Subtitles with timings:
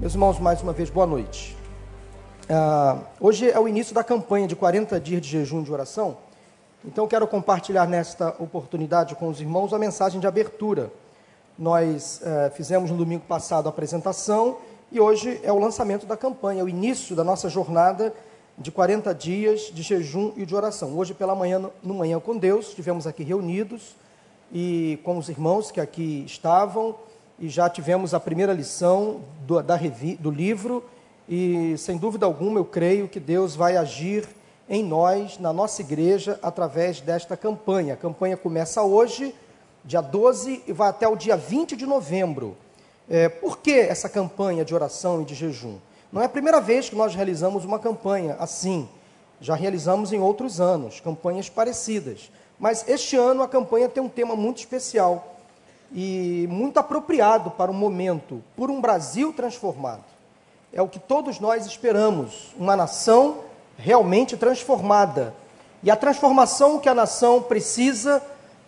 [0.00, 1.54] Meus irmãos, mais uma vez, boa noite.
[2.48, 6.16] Uh, hoje é o início da campanha de 40 dias de jejum de oração.
[6.82, 10.90] Então, quero compartilhar nesta oportunidade com os irmãos a mensagem de abertura.
[11.58, 14.56] Nós uh, fizemos no domingo passado a apresentação
[14.90, 18.14] e hoje é o lançamento da campanha, o início da nossa jornada
[18.56, 20.96] de 40 dias de jejum e de oração.
[20.96, 23.94] Hoje pela manhã, no Manhã com Deus, estivemos aqui reunidos
[24.50, 26.96] e com os irmãos que aqui estavam
[27.40, 29.78] e já tivemos a primeira lição do, da
[30.18, 30.84] do livro,
[31.26, 34.28] e sem dúvida alguma eu creio que Deus vai agir
[34.68, 37.94] em nós, na nossa igreja, através desta campanha.
[37.94, 39.34] A campanha começa hoje,
[39.84, 42.56] dia 12, e vai até o dia 20 de novembro.
[43.08, 45.78] É, por que essa campanha de oração e de jejum?
[46.12, 48.86] Não é a primeira vez que nós realizamos uma campanha assim.
[49.40, 52.30] Já realizamos em outros anos, campanhas parecidas.
[52.58, 55.39] Mas este ano a campanha tem um tema muito especial
[55.92, 60.04] e muito apropriado para o momento, por um Brasil transformado.
[60.72, 63.38] É o que todos nós esperamos, uma nação
[63.76, 65.34] realmente transformada.
[65.82, 68.22] E a transformação que a nação precisa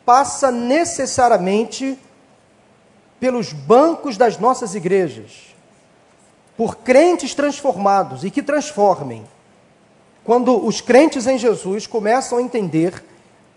[0.04, 1.98] passa necessariamente
[3.20, 5.54] pelos bancos das nossas igrejas,
[6.56, 9.24] por crentes transformados e que transformem.
[10.24, 13.04] Quando os crentes em Jesus começam a entender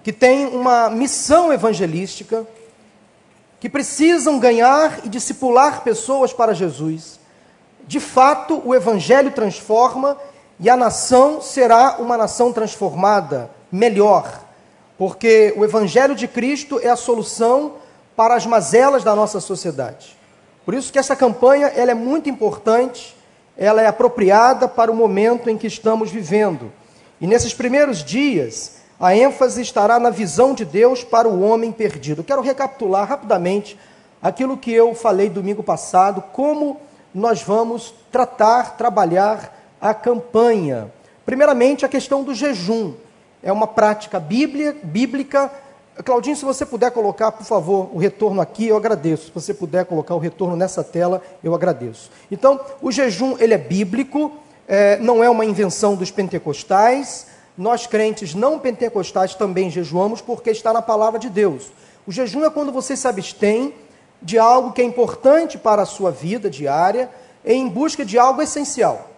[0.03, 2.45] que tem uma missão evangelística,
[3.65, 7.19] que precisam ganhar e discipular pessoas para Jesus.
[7.87, 10.17] De fato, o Evangelho transforma
[10.59, 14.39] e a nação será uma nação transformada, melhor,
[14.99, 17.77] porque o Evangelho de Cristo é a solução
[18.15, 20.15] para as mazelas da nossa sociedade.
[20.63, 23.17] Por isso que essa campanha ela é muito importante,
[23.57, 26.71] ela é apropriada para o momento em que estamos vivendo.
[27.19, 32.23] E nesses primeiros dias, a ênfase estará na visão de Deus para o homem perdido.
[32.23, 33.77] Quero recapitular rapidamente
[34.21, 36.79] aquilo que eu falei domingo passado, como
[37.13, 40.91] nós vamos tratar, trabalhar a campanha.
[41.25, 42.93] Primeiramente, a questão do jejum.
[43.43, 45.51] É uma prática bíblia, bíblica.
[46.03, 49.25] Claudinho, se você puder colocar, por favor, o retorno aqui, eu agradeço.
[49.25, 52.09] Se você puder colocar o retorno nessa tela, eu agradeço.
[52.31, 54.31] Então, o jejum, ele é bíblico,
[54.67, 57.27] é, não é uma invenção dos pentecostais,
[57.57, 61.71] nós crentes não pentecostais também jejuamos porque está na palavra de Deus.
[62.05, 63.73] O jejum é quando você se abstém
[64.21, 67.09] de algo que é importante para a sua vida diária
[67.45, 69.09] em busca de algo essencial.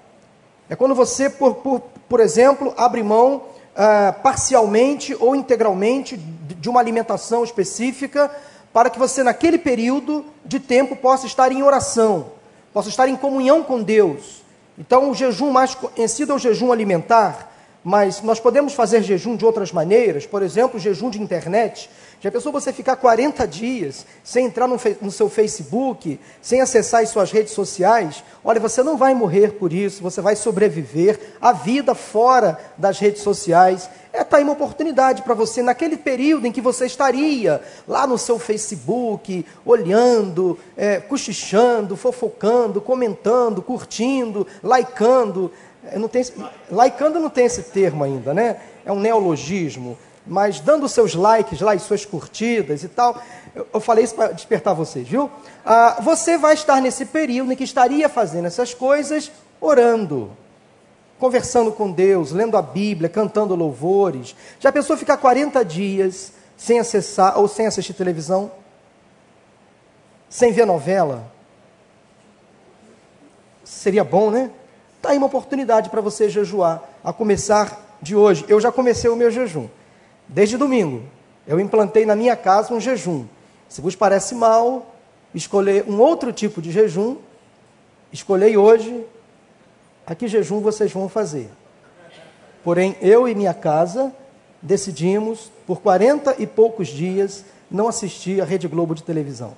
[0.70, 6.80] É quando você, por, por, por exemplo, abre mão uh, parcialmente ou integralmente de uma
[6.80, 8.30] alimentação específica
[8.74, 12.28] para que você, naquele período de tempo, possa estar em oração,
[12.74, 14.44] possa estar em comunhão com Deus.
[14.78, 17.52] Então, o jejum mais conhecido é o jejum alimentar,
[17.88, 21.90] mas nós podemos fazer jejum de outras maneiras, por exemplo, jejum de internet.
[22.20, 27.10] Já pensou você ficar 40 dias sem entrar no, no, seu Facebook, sem acessar as
[27.10, 28.26] suas redes sociais?
[28.44, 31.18] Olha, você não vai morrer por isso, você vai sobreviver.
[31.40, 36.48] A vida fora das redes sociais é tá aí uma oportunidade para você, naquele período
[36.48, 45.52] em que você estaria lá no seu Facebook, olhando, é, cochichando, fofocando, comentando, curtindo, likeando.
[45.92, 46.24] É, não tem,
[46.70, 48.60] laicando não tem esse termo ainda, né?
[48.86, 49.98] É um neologismo.
[50.26, 53.22] Mas dando seus likes lá e suas curtidas e tal,
[53.74, 55.32] eu, falei isso para despertar vocês, viu?
[55.66, 59.32] Ah, você vai estar nesse período em que estaria fazendo essas coisas,
[59.62, 60.32] orando,
[61.18, 64.36] conversando com Deus, lendo a Bíblia, cantando louvores.
[64.60, 68.52] Já pensou ficar 40 dias sem acessar ou sem assistir televisão?
[70.30, 71.32] Sem ver novela?
[73.64, 74.52] Seria bom, né?
[74.98, 78.46] Está aí uma oportunidade para você jejuar, a começar de hoje.
[78.48, 79.68] Eu já comecei o meu jejum.
[80.28, 81.04] Desde domingo,
[81.48, 83.26] eu implantei na minha casa um jejum.
[83.70, 84.96] Se vos parece mal
[85.34, 87.18] escolher um outro tipo de jejum,
[88.12, 89.06] escolhei hoje
[90.06, 91.50] a que jejum vocês vão fazer.
[92.64, 94.12] Porém, eu e minha casa
[94.62, 99.56] decidimos, por 40 e poucos dias, não assistir a Rede Globo de televisão.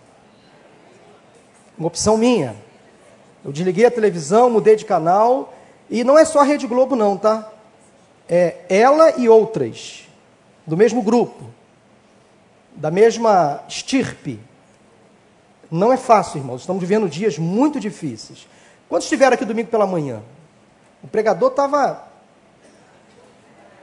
[1.78, 2.56] Uma opção minha.
[3.44, 5.54] Eu desliguei a televisão, mudei de canal,
[5.90, 7.50] e não é só a Rede Globo, não, tá?
[8.28, 10.08] É ela e outras,
[10.66, 11.46] do mesmo grupo,
[12.76, 14.40] da mesma estirpe.
[15.72, 18.48] Não é fácil, irmãos, estamos vivendo dias muito difíceis.
[18.88, 20.22] Quando estiveram aqui domingo pela manhã?
[21.04, 22.10] O pregador estava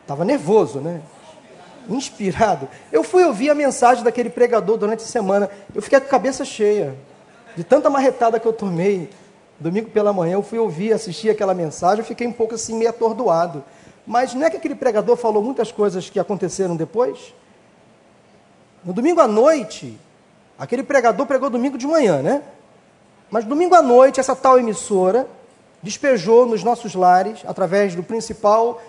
[0.02, 1.00] estava nervoso, né?
[1.88, 2.69] Inspirado.
[2.93, 5.50] Eu fui ouvir a mensagem daquele pregador durante a semana.
[5.75, 6.97] Eu fiquei com a cabeça cheia
[7.56, 9.11] de tanta marretada que eu tomei.
[9.58, 12.91] Domingo pela manhã eu fui ouvir, assistir aquela mensagem, eu fiquei um pouco assim meio
[12.91, 13.64] atordoado.
[14.06, 17.35] Mas não é que aquele pregador falou muitas coisas que aconteceram depois?
[18.85, 19.99] No domingo à noite,
[20.58, 22.43] aquele pregador pregou domingo de manhã, né?
[23.31, 25.26] Mas domingo à noite, essa tal emissora
[25.82, 28.81] despejou nos nossos lares, através do principal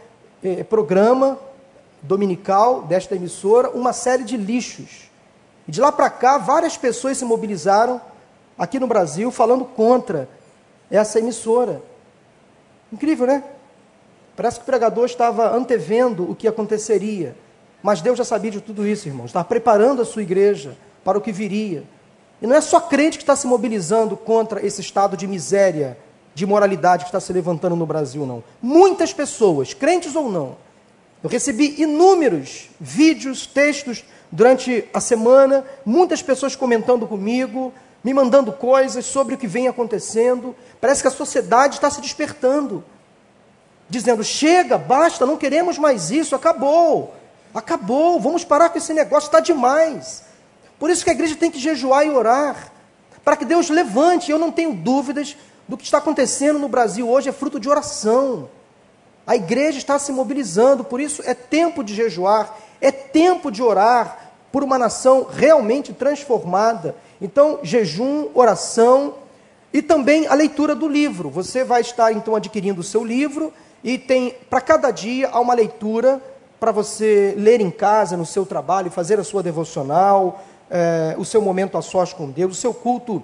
[0.43, 1.39] eh, programa
[2.01, 5.09] dominical desta emissora, uma série de lixos.
[5.67, 7.99] E de lá para cá, várias pessoas se mobilizaram
[8.57, 10.29] aqui no Brasil falando contra
[10.89, 11.81] essa emissora.
[12.91, 13.43] Incrível, né?
[14.35, 17.35] Parece que o pregador estava antevendo o que aconteceria.
[17.81, 19.27] Mas Deus já sabia de tudo isso, irmãos.
[19.27, 21.83] Estava preparando a sua igreja para o que viria.
[22.41, 25.97] E não é só crente que está se mobilizando contra esse estado de miséria,
[26.35, 28.43] de imoralidade que está se levantando no Brasil, não.
[28.61, 30.55] Muitas pessoas, crentes ou não.
[31.23, 37.73] Eu recebi inúmeros vídeos, textos durante a semana, muitas pessoas comentando comigo,
[38.07, 40.56] me mandando coisas sobre o que vem acontecendo.
[40.80, 42.81] Parece que a sociedade está se despertando
[43.89, 47.13] dizendo: chega, basta, não queremos mais isso, acabou,
[47.54, 50.24] acabou, vamos parar com esse negócio, está demais.
[50.80, 52.71] Por isso que a igreja tem que jejuar e orar,
[53.25, 54.31] para que Deus levante.
[54.31, 55.36] Eu não tenho dúvidas
[55.68, 58.50] do que está acontecendo no Brasil hoje, é fruto de oração.
[59.25, 64.31] A igreja está se mobilizando, por isso é tempo de jejuar, é tempo de orar
[64.50, 66.95] por uma nação realmente transformada.
[67.21, 69.15] Então, jejum, oração
[69.73, 71.29] e também a leitura do livro.
[71.29, 73.53] Você vai estar então adquirindo o seu livro
[73.83, 76.21] e tem, para cada dia, há uma leitura
[76.59, 81.41] para você ler em casa, no seu trabalho, fazer a sua devocional, é, o seu
[81.41, 83.23] momento a sós com Deus, o seu culto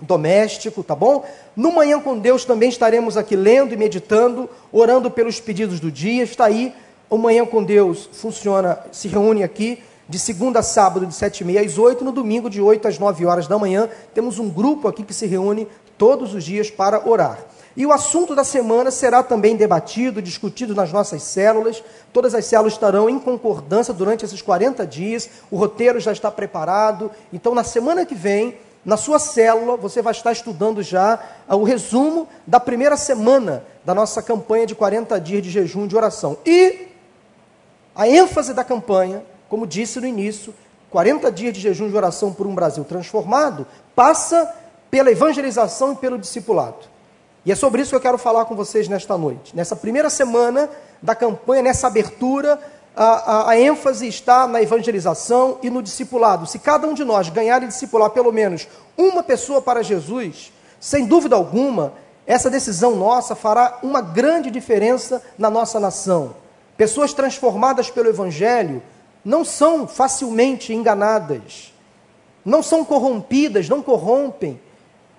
[0.00, 1.24] doméstico, tá bom?
[1.54, 6.24] No Manhã com Deus também estaremos aqui lendo e meditando, orando pelos pedidos do dia.
[6.24, 6.74] Está aí,
[7.08, 11.44] o Manhã com Deus funciona, se reúne aqui de segunda a sábado, de sete e
[11.44, 13.88] meia às oito, no domingo, de oito às nove horas da manhã.
[14.14, 15.66] Temos um grupo aqui que se reúne
[15.98, 17.38] todos os dias para orar.
[17.76, 21.84] E o assunto da semana será também debatido, discutido nas nossas células.
[22.10, 25.28] Todas as células estarão em concordância durante esses 40 dias.
[25.50, 27.10] O roteiro já está preparado.
[27.30, 31.18] Então, na semana que vem, na sua célula, você vai estar estudando já
[31.48, 36.38] o resumo da primeira semana da nossa campanha de 40 dias de jejum de oração.
[36.46, 36.88] E
[37.94, 40.54] a ênfase da campanha, como disse no início,
[40.90, 44.54] 40 dias de jejum de oração por um Brasil transformado, passa
[44.90, 46.78] pela evangelização e pelo discipulado.
[47.44, 49.54] E é sobre isso que eu quero falar com vocês nesta noite.
[49.54, 50.68] Nessa primeira semana
[51.00, 52.58] da campanha, nessa abertura,
[52.96, 56.46] a, a, a, ênfase está na evangelização e no discipulado.
[56.46, 58.66] Se cada um de nós ganhar e discipular pelo menos
[58.96, 61.92] uma pessoa para Jesus, sem dúvida alguma,
[62.26, 66.34] essa decisão nossa fará uma grande diferença na nossa nação.
[66.76, 68.82] Pessoas transformadas pelo Evangelho
[69.26, 71.74] não são facilmente enganadas,
[72.44, 74.60] não são corrompidas, não corrompem,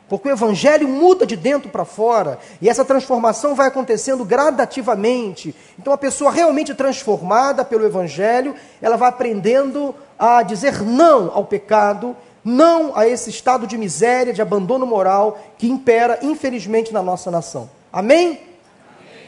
[0.07, 5.53] porque o evangelho muda de dentro para fora e essa transformação vai acontecendo gradativamente.
[5.77, 12.15] Então a pessoa realmente transformada pelo evangelho, ela vai aprendendo a dizer não ao pecado,
[12.45, 17.69] não a esse estado de miséria, de abandono moral que impera infelizmente na nossa nação.
[17.91, 18.27] Amém?
[18.27, 18.39] Amém.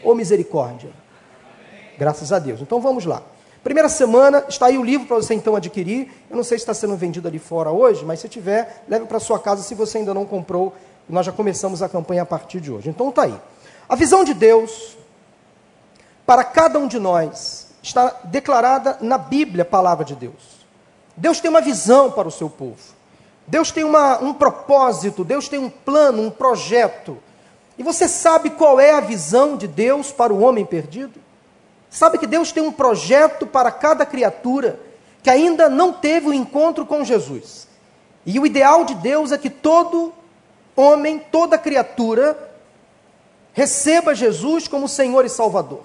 [0.05, 0.89] Ou misericórdia?
[0.89, 1.97] Amém.
[1.97, 2.61] Graças a Deus.
[2.61, 3.21] Então vamos lá.
[3.63, 6.11] Primeira semana, está aí o livro para você então adquirir.
[6.29, 9.19] Eu não sei se está sendo vendido ali fora hoje, mas se tiver, leve para
[9.19, 10.73] sua casa se você ainda não comprou.
[11.09, 12.89] Nós já começamos a campanha a partir de hoje.
[12.89, 13.35] Então está aí.
[13.87, 14.97] A visão de Deus
[16.25, 20.59] para cada um de nós está declarada na Bíblia, palavra de Deus.
[21.17, 22.77] Deus tem uma visão para o seu povo.
[23.47, 27.17] Deus tem uma, um propósito, Deus tem um plano, um projeto.
[27.77, 31.19] E você sabe qual é a visão de Deus para o homem perdido?
[31.89, 34.79] Sabe que Deus tem um projeto para cada criatura
[35.23, 37.67] que ainda não teve o um encontro com Jesus.
[38.25, 40.13] E o ideal de Deus é que todo
[40.75, 42.37] homem, toda criatura,
[43.53, 45.83] receba Jesus como Senhor e Salvador.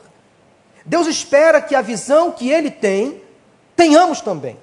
[0.84, 3.22] Deus espera que a visão que Ele tem,
[3.74, 4.58] tenhamos também.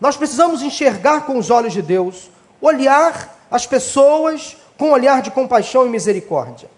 [0.00, 5.30] Nós precisamos enxergar com os olhos de Deus, olhar as pessoas com um olhar de
[5.30, 6.68] compaixão e misericórdia.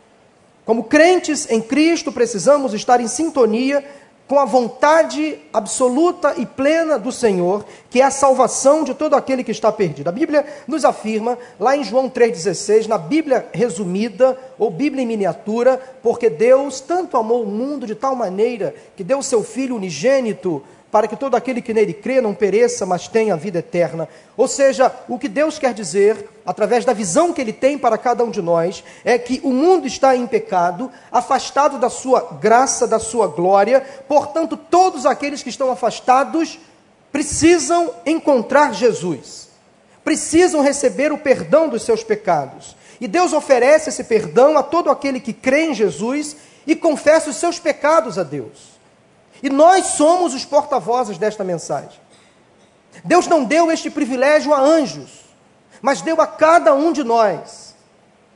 [0.67, 3.85] Como crentes em Cristo, precisamos estar em sintonia
[4.27, 9.45] com a vontade absoluta e plena do Senhor, que é a salvação de todo aquele
[9.45, 10.09] que está perdido.
[10.09, 15.81] A Bíblia nos afirma, lá em João 3,16, na Bíblia resumida, ou Bíblia em miniatura,
[16.03, 21.09] porque Deus tanto amou o mundo de tal maneira que deu seu Filho unigênito para
[21.09, 24.09] que todo aquele que nele crê não pereça, mas tenha a vida eterna.
[24.37, 28.25] Ou seja, o que Deus quer dizer, através da visão que ele tem para cada
[28.25, 32.99] um de nós, é que o mundo está em pecado, afastado da sua graça, da
[32.99, 36.59] sua glória, portanto, todos aqueles que estão afastados
[37.11, 39.49] precisam encontrar Jesus,
[40.05, 42.77] precisam receber o perdão dos seus pecados.
[43.01, 47.37] E Deus oferece esse perdão a todo aquele que crê em Jesus e confessa os
[47.37, 48.76] seus pecados a Deus.
[49.43, 52.01] E nós somos os porta-vozes desta mensagem.
[53.05, 55.25] Deus não deu este privilégio a anjos,
[55.83, 57.75] mas deu a cada um de nós.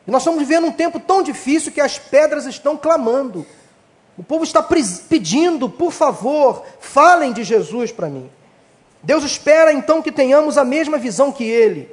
[0.06, 3.46] E nós estamos vivendo um tempo tão difícil que as pedras estão clamando.
[4.16, 8.30] O povo está pedindo, por favor, falem de Jesus para mim.
[9.02, 11.88] Deus espera então que tenhamos a mesma visão que Ele.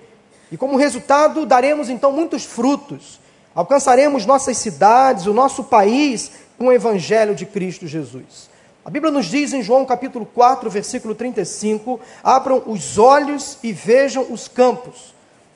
[0.51, 3.19] E como resultado, daremos então muitos frutos.
[3.55, 8.49] Alcançaremos nossas cidades, o nosso país com o Evangelho de Cristo Jesus.
[8.87, 14.25] A Bíblia nos diz em João capítulo 4, versículo 35: abram os olhos e vejam
[14.29, 15.13] os campos.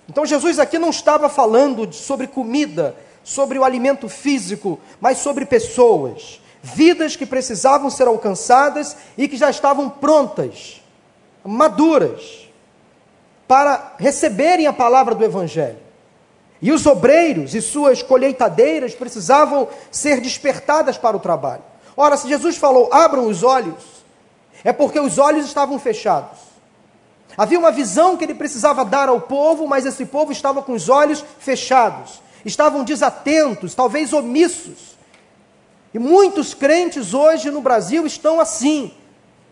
[0.09, 6.41] Então Jesus aqui não estava falando sobre comida, sobre o alimento físico, mas sobre pessoas,
[6.61, 10.81] vidas que precisavam ser alcançadas e que já estavam prontas,
[11.41, 12.49] maduras,
[13.47, 15.79] para receberem a palavra do Evangelho.
[16.61, 21.70] E os obreiros e suas colheitadeiras precisavam ser despertadas para o trabalho.
[21.95, 23.83] Ora, se Jesus falou, abram os olhos,
[24.63, 26.39] é porque os olhos estavam fechados.
[27.37, 30.89] Havia uma visão que ele precisava dar ao povo, mas esse povo estava com os
[30.89, 34.97] olhos fechados, estavam desatentos, talvez omissos.
[35.93, 38.93] E muitos crentes hoje no Brasil estão assim,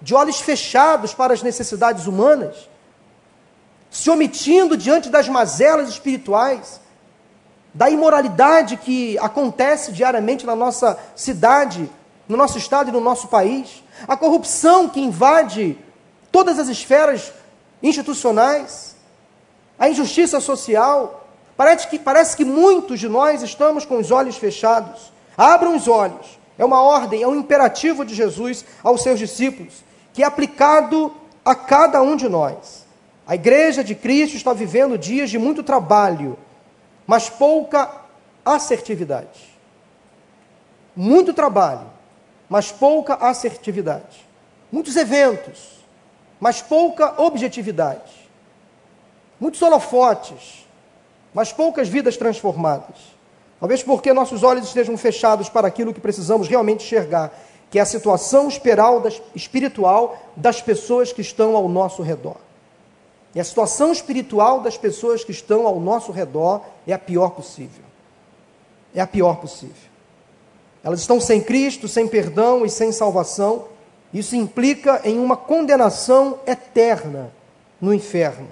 [0.01, 2.69] de olhos fechados para as necessidades humanas,
[3.89, 6.79] se omitindo diante das mazelas espirituais,
[7.73, 11.89] da imoralidade que acontece diariamente na nossa cidade,
[12.29, 15.75] no nosso estado e no nosso país, a corrupção que invade
[16.31, 17.33] todas as esferas
[17.81, 18.95] institucionais,
[19.79, 21.27] a injustiça social.
[21.57, 25.11] Parece que, parece que muitos de nós estamos com os olhos fechados.
[25.35, 26.37] Abram os olhos.
[26.55, 29.83] É uma ordem, é um imperativo de Jesus aos seus discípulos,
[30.13, 31.11] que é aplicado
[31.43, 32.85] a cada um de nós.
[33.25, 36.37] A igreja de Cristo está vivendo dias de muito trabalho,
[37.07, 37.89] mas pouca
[38.45, 39.57] assertividade.
[40.95, 41.87] Muito trabalho,
[42.49, 44.27] mas pouca assertividade.
[44.71, 45.79] Muitos eventos,
[46.39, 48.11] mas pouca objetividade.
[49.39, 50.67] Muitos holofotes,
[51.33, 52.97] mas poucas vidas transformadas.
[53.59, 57.31] Talvez porque nossos olhos estejam fechados para aquilo que precisamos realmente enxergar,
[57.69, 58.47] que é a situação
[59.35, 62.37] espiritual das pessoas que estão ao nosso redor.
[63.35, 67.83] E a situação espiritual das pessoas que estão ao nosso redor é a pior possível.
[68.93, 69.88] É a pior possível.
[70.83, 73.65] Elas estão sem Cristo, sem perdão e sem salvação.
[74.13, 77.31] Isso implica em uma condenação eterna
[77.79, 78.47] no inferno.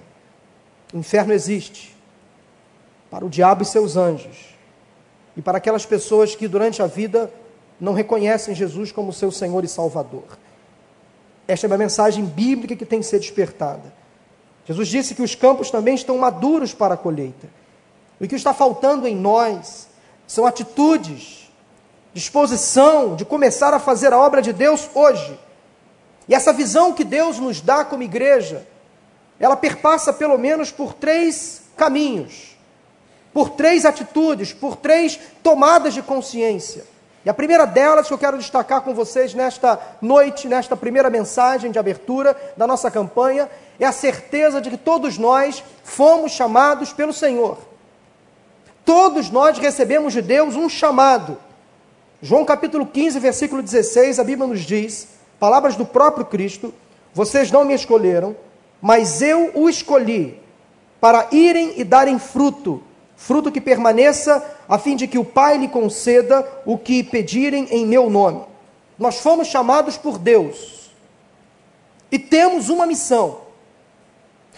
[0.94, 1.96] O inferno existe
[3.10, 4.56] para o diabo e seus anjos
[5.36, 7.32] e para aquelas pessoas que durante a vida
[7.80, 10.38] não reconhecem Jesus como seu Senhor e Salvador.
[11.48, 13.94] Esta é uma mensagem bíblica que tem que ser despertada.
[14.66, 17.48] Jesus disse que os campos também estão maduros para a colheita.
[18.20, 19.88] O que está faltando em nós
[20.26, 21.47] são atitudes
[22.18, 25.40] disposição de começar a fazer a obra de Deus hoje.
[26.28, 28.68] E essa visão que Deus nos dá como igreja,
[29.40, 32.58] ela perpassa pelo menos por três caminhos,
[33.32, 36.86] por três atitudes, por três tomadas de consciência.
[37.24, 41.70] E a primeira delas que eu quero destacar com vocês nesta noite, nesta primeira mensagem
[41.70, 43.48] de abertura da nossa campanha,
[43.80, 47.60] é a certeza de que todos nós fomos chamados pelo Senhor.
[48.84, 51.46] Todos nós recebemos de Deus um chamado.
[52.22, 55.08] João capítulo 15, versículo 16, a Bíblia nos diz,
[55.40, 56.74] palavras do próprio Cristo:
[57.14, 58.36] Vocês não me escolheram,
[58.82, 60.40] mas eu o escolhi
[61.00, 62.82] para irem e darem fruto,
[63.16, 67.86] fruto que permaneça, a fim de que o Pai lhe conceda o que pedirem em
[67.86, 68.42] meu nome.
[68.98, 70.90] Nós fomos chamados por Deus
[72.12, 73.47] e temos uma missão.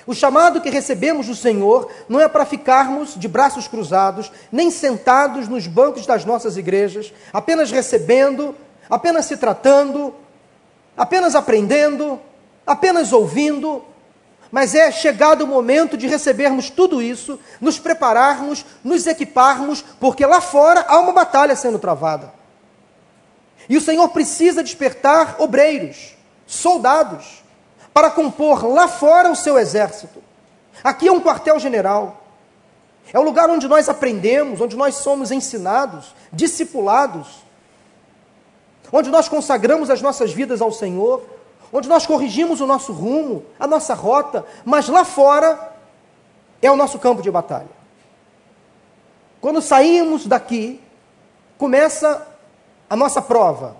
[0.07, 5.47] O chamado que recebemos do Senhor não é para ficarmos de braços cruzados, nem sentados
[5.47, 8.55] nos bancos das nossas igrejas, apenas recebendo,
[8.89, 10.13] apenas se tratando,
[10.97, 12.19] apenas aprendendo,
[12.65, 13.83] apenas ouvindo,
[14.51, 20.41] mas é chegado o momento de recebermos tudo isso, nos prepararmos, nos equiparmos, porque lá
[20.41, 22.33] fora há uma batalha sendo travada.
[23.67, 26.15] E o Senhor precisa despertar obreiros,
[26.47, 27.43] soldados,
[27.99, 30.23] para compor lá fora o seu exército.
[30.81, 32.23] Aqui é um quartel-general.
[33.11, 37.43] É o lugar onde nós aprendemos, onde nós somos ensinados, discipulados,
[38.89, 41.25] onde nós consagramos as nossas vidas ao Senhor,
[41.73, 45.73] onde nós corrigimos o nosso rumo, a nossa rota, mas lá fora
[46.61, 47.67] é o nosso campo de batalha.
[49.41, 50.81] Quando saímos daqui,
[51.57, 52.25] começa
[52.89, 53.75] a nossa prova,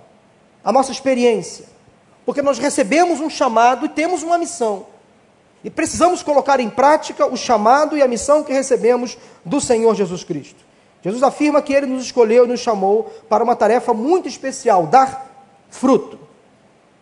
[0.61, 1.78] a nossa experiência.
[2.25, 4.85] Porque nós recebemos um chamado e temos uma missão.
[5.63, 10.23] E precisamos colocar em prática o chamado e a missão que recebemos do Senhor Jesus
[10.23, 10.63] Cristo.
[11.01, 15.47] Jesus afirma que ele nos escolheu e nos chamou para uma tarefa muito especial, dar
[15.69, 16.19] fruto.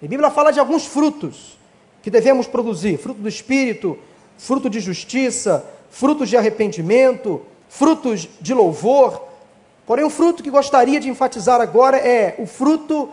[0.01, 1.57] A Bíblia fala de alguns frutos
[2.03, 3.97] que devemos produzir: fruto do Espírito,
[4.37, 9.23] fruto de justiça, frutos de arrependimento, frutos de louvor,
[9.85, 13.09] porém o fruto que gostaria de enfatizar agora é o fruto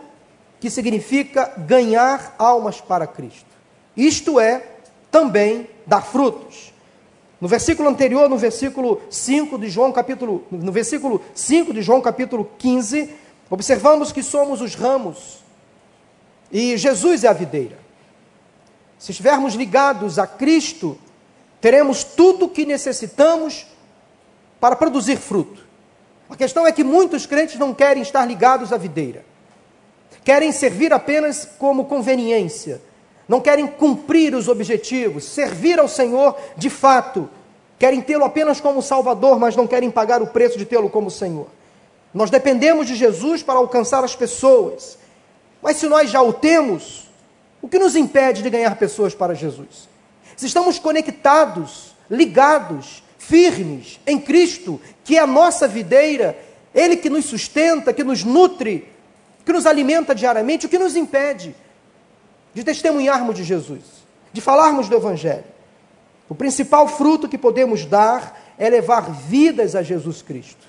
[0.65, 3.45] que significa ganhar almas para Cristo.
[3.95, 4.63] Isto é
[5.11, 6.73] também dar frutos.
[7.39, 12.49] No versículo anterior, no versículo 5 de João capítulo, no versículo 5 de João capítulo
[12.57, 13.13] 15,
[13.47, 15.43] observamos que somos os ramos
[16.51, 17.77] e Jesus é a videira.
[18.97, 20.97] Se estivermos ligados a Cristo,
[21.61, 23.67] teremos tudo o que necessitamos
[24.59, 25.63] para produzir fruto.
[26.27, 29.34] A questão é que muitos crentes não querem estar ligados à videira.
[30.25, 32.81] Querem servir apenas como conveniência.
[33.29, 37.29] Não querem cumprir os objetivos, servir ao Senhor de fato.
[37.77, 41.47] Querem tê-lo apenas como Salvador, mas não querem pagar o preço de tê-lo como Senhor.
[42.11, 44.97] Nós dependemos de Jesus para alcançar as pessoas.
[45.61, 47.07] Mas se nós já o temos,
[47.61, 49.87] o que nos impede de ganhar pessoas para Jesus?
[50.35, 56.35] Se estamos conectados, ligados, firmes em Cristo, que é a nossa videira,
[56.73, 58.94] Ele que nos sustenta, que nos nutre,
[59.45, 61.55] que nos alimenta diariamente, o que nos impede
[62.53, 63.83] de testemunharmos de Jesus,
[64.33, 65.45] de falarmos do Evangelho?
[66.27, 70.65] O principal fruto que podemos dar é levar vidas a Jesus Cristo.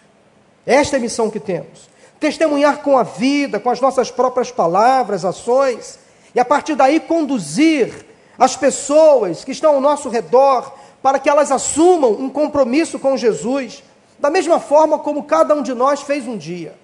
[0.66, 1.88] Esta é a missão que temos.
[2.21, 5.99] Testemunhar com a vida, com as nossas próprias palavras, ações,
[6.35, 8.04] e a partir daí conduzir
[8.38, 13.83] as pessoas que estão ao nosso redor para que elas assumam um compromisso com Jesus,
[14.18, 16.75] da mesma forma como cada um de nós fez um dia.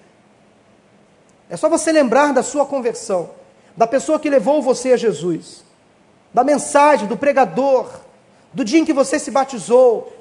[1.49, 3.29] É só você lembrar da sua conversão,
[3.75, 5.63] da pessoa que levou você a Jesus,
[6.33, 7.89] da mensagem, do pregador,
[8.53, 10.13] do dia em que você se batizou.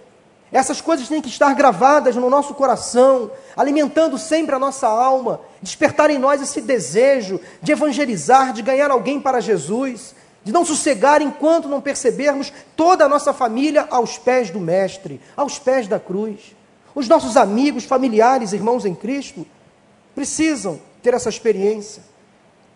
[0.50, 6.10] Essas coisas têm que estar gravadas no nosso coração, alimentando sempre a nossa alma, despertar
[6.10, 10.14] em nós esse desejo de evangelizar, de ganhar alguém para Jesus,
[10.44, 15.58] de não sossegar enquanto não percebermos toda a nossa família aos pés do Mestre, aos
[15.58, 16.54] pés da cruz.
[16.94, 19.46] Os nossos amigos, familiares, irmãos em Cristo,
[20.14, 22.02] precisam ter essa experiência.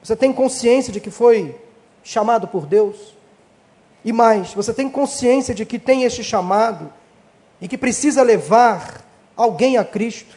[0.02, 1.54] Você tem consciência de que foi
[2.02, 3.14] chamado por Deus?
[4.04, 6.92] E mais, você tem consciência de que tem este chamado
[7.60, 9.04] e que precisa levar
[9.36, 10.36] alguém a Cristo?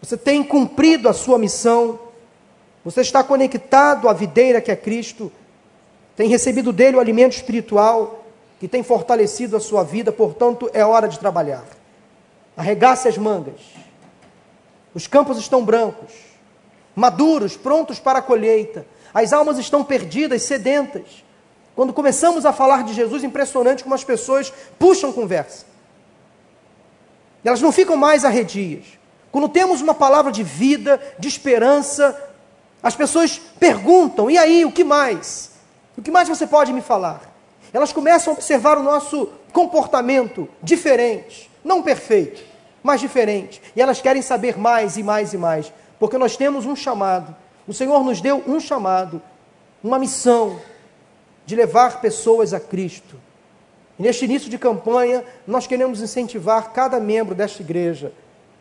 [0.00, 1.98] Você tem cumprido a sua missão?
[2.84, 5.32] Você está conectado à videira que é Cristo?
[6.16, 8.24] tem recebido dele o alimento espiritual
[8.58, 11.64] que tem fortalecido a sua vida, portanto, é hora de trabalhar.
[12.56, 13.60] Arregace as mangas.
[14.94, 16.10] Os campos estão brancos,
[16.96, 18.86] maduros, prontos para a colheita.
[19.12, 21.24] As almas estão perdidas, sedentas.
[21.76, 25.66] Quando começamos a falar de Jesus, impressionante como as pessoas puxam conversa.
[27.44, 28.84] Elas não ficam mais arredias.
[29.30, 32.18] Quando temos uma palavra de vida, de esperança,
[32.82, 35.50] as pessoas perguntam: e aí, o que mais?
[35.96, 37.20] O que mais você pode me falar?
[37.72, 42.42] Elas começam a observar o nosso comportamento diferente, não perfeito,
[42.82, 43.60] mas diferente.
[43.74, 47.34] E elas querem saber mais e mais e mais, porque nós temos um chamado.
[47.66, 49.20] O Senhor nos deu um chamado,
[49.82, 50.58] uma missão
[51.44, 53.16] de levar pessoas a Cristo.
[53.98, 58.12] E neste início de campanha, nós queremos incentivar cada membro desta igreja,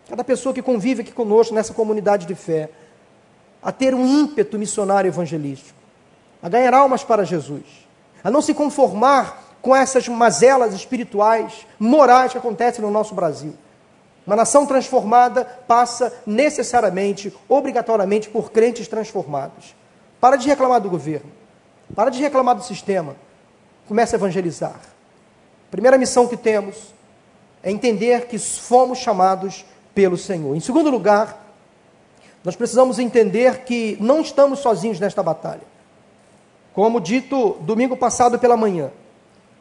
[0.09, 2.69] cada pessoa que convive aqui conosco nessa comunidade de fé,
[3.61, 5.85] a ter um ímpeto missionário evangelístico
[6.45, 7.63] a ganhar almas para Jesus,
[8.23, 13.55] a não se conformar com essas mazelas espirituais, morais que acontecem no nosso Brasil.
[14.25, 19.75] Uma nação transformada passa necessariamente, obrigatoriamente, por crentes transformados.
[20.19, 21.31] Para de reclamar do governo,
[21.95, 23.15] para de reclamar do sistema,
[23.87, 24.79] comece a evangelizar.
[25.69, 26.93] Primeira missão que temos
[27.61, 30.55] é entender que fomos chamados pelo Senhor.
[30.55, 31.45] Em segundo lugar,
[32.43, 35.63] nós precisamos entender que não estamos sozinhos nesta batalha.
[36.73, 38.91] Como dito domingo passado pela manhã,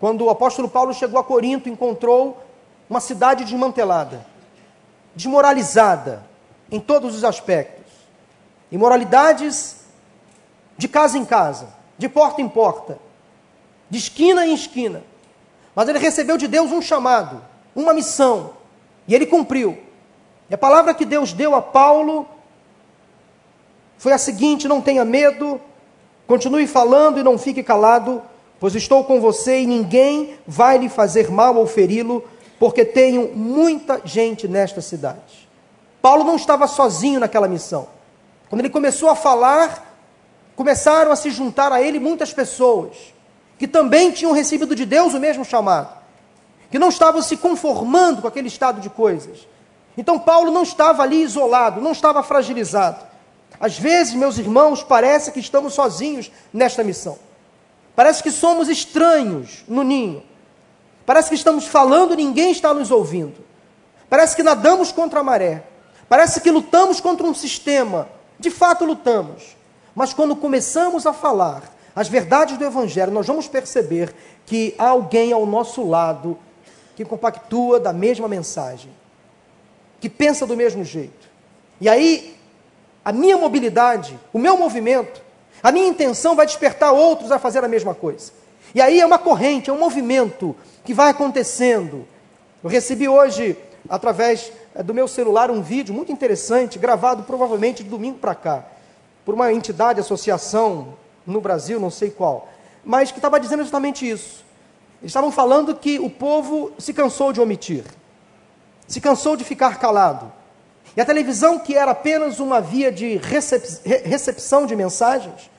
[0.00, 2.42] quando o apóstolo Paulo chegou a Corinto, encontrou
[2.88, 4.26] uma cidade desmantelada,
[5.14, 6.24] desmoralizada
[6.70, 7.92] em todos os aspectos.
[8.70, 9.84] Imoralidades
[10.76, 12.98] de casa em casa, de porta em porta,
[13.88, 15.02] de esquina em esquina.
[15.74, 17.42] Mas ele recebeu de Deus um chamado,
[17.74, 18.54] uma missão,
[19.06, 19.78] e ele cumpriu.
[20.50, 22.28] E a palavra que Deus deu a Paulo
[23.98, 25.60] foi a seguinte: não tenha medo,
[26.26, 28.22] Continue falando e não fique calado,
[28.58, 32.24] pois estou com você e ninguém vai lhe fazer mal ou feri-lo,
[32.58, 35.48] porque tenho muita gente nesta cidade.
[36.00, 37.88] Paulo não estava sozinho naquela missão.
[38.48, 39.96] Quando ele começou a falar,
[40.54, 43.14] começaram a se juntar a ele muitas pessoas
[43.58, 45.88] que também tinham recebido de Deus o mesmo chamado,
[46.70, 49.46] que não estavam se conformando com aquele estado de coisas.
[49.96, 53.04] Então Paulo não estava ali isolado, não estava fragilizado.
[53.60, 57.16] Às vezes, meus irmãos, parece que estamos sozinhos nesta missão.
[57.94, 60.22] Parece que somos estranhos no ninho.
[61.06, 63.44] Parece que estamos falando e ninguém está nos ouvindo.
[64.08, 65.64] Parece que nadamos contra a maré.
[66.08, 68.08] Parece que lutamos contra um sistema.
[68.38, 69.56] De fato, lutamos.
[69.94, 71.62] Mas quando começamos a falar
[71.94, 74.14] as verdades do Evangelho, nós vamos perceber
[74.46, 76.38] que há alguém ao nosso lado
[76.96, 78.90] que compactua da mesma mensagem,
[80.00, 81.28] que pensa do mesmo jeito.
[81.80, 82.36] E aí,
[83.04, 85.22] a minha mobilidade, o meu movimento,
[85.62, 88.32] a minha intenção vai despertar outros a fazer a mesma coisa.
[88.74, 92.06] E aí é uma corrente, é um movimento que vai acontecendo.
[92.62, 93.56] Eu recebi hoje,
[93.88, 98.64] através eh, do meu celular, um vídeo muito interessante, gravado provavelmente de domingo para cá,
[99.24, 102.48] por uma entidade, associação no Brasil, não sei qual,
[102.84, 104.44] mas que estava dizendo justamente isso.
[105.00, 107.84] Eles estavam falando que o povo se cansou de omitir,
[108.88, 110.32] se cansou de ficar calado.
[110.96, 115.50] E a televisão, que era apenas uma via de recep recepção de mensagens,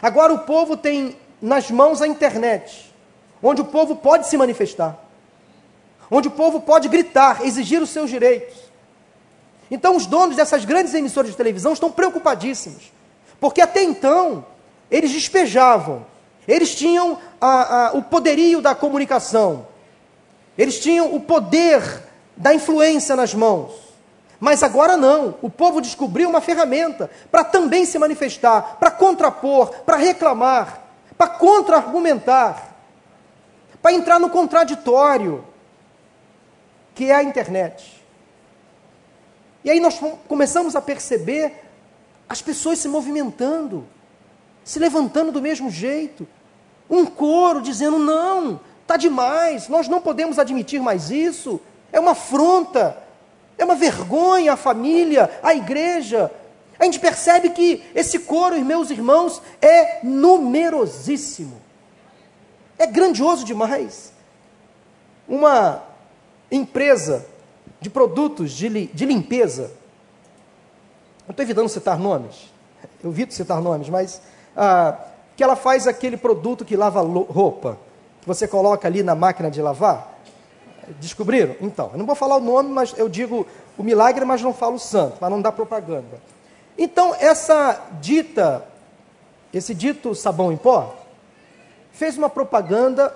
[0.00, 2.92] agora o povo tem nas mãos a internet,
[3.42, 4.98] onde o povo pode se manifestar,
[6.10, 8.56] onde o povo pode gritar, exigir os seus direitos.
[9.70, 12.92] Então, os donos dessas grandes emissoras de televisão estão preocupadíssimos,
[13.40, 14.46] porque até então
[14.90, 16.06] eles despejavam,
[16.46, 19.66] eles tinham a, a, o poderio da comunicação,
[20.56, 22.02] eles tinham o poder
[22.36, 23.86] da influência nas mãos.
[24.38, 25.34] Mas agora não.
[25.40, 30.85] O povo descobriu uma ferramenta para também se manifestar, para contrapor, para reclamar,
[31.16, 32.76] para contra-argumentar,
[33.80, 35.44] para entrar no contraditório,
[36.94, 38.04] que é a internet.
[39.64, 41.64] E aí nós começamos a perceber
[42.28, 43.86] as pessoas se movimentando,
[44.64, 46.26] se levantando do mesmo jeito.
[46.88, 51.60] Um coro dizendo: não, está demais, nós não podemos admitir mais isso,
[51.92, 53.06] é uma afronta
[53.58, 56.30] é uma vergonha a família, a igreja.
[56.78, 61.60] A gente percebe que esse coro, meus irmãos, é numerosíssimo.
[62.78, 64.12] É grandioso demais.
[65.28, 65.82] Uma
[66.50, 67.26] empresa
[67.80, 69.72] de produtos de, de limpeza,
[71.26, 72.52] eu estou evitando citar nomes,
[73.02, 74.20] eu evito citar nomes, mas
[74.56, 74.98] ah,
[75.36, 77.78] que ela faz aquele produto que lava roupa,
[78.20, 80.16] que você coloca ali na máquina de lavar,
[81.00, 81.56] Descobriram?
[81.60, 84.76] Então, eu não vou falar o nome, mas eu digo o milagre, mas não falo
[84.76, 86.20] o santo, para não dar propaganda.
[86.78, 88.66] Então, essa dita,
[89.52, 90.96] esse dito sabão em pó,
[91.92, 93.14] fez uma propaganda